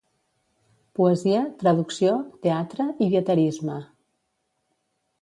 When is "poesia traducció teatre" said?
0.99-2.89